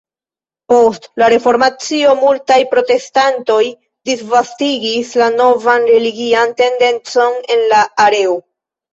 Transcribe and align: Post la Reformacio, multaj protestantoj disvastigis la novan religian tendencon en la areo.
Post 0.71 1.03
la 1.21 1.25
Reformacio, 1.31 2.13
multaj 2.21 2.55
protestantoj 2.71 3.59
disvastigis 4.09 5.11
la 5.23 5.27
novan 5.35 5.85
religian 5.91 6.55
tendencon 6.63 7.37
en 7.57 7.63
la 7.75 7.83
areo. 8.07 8.35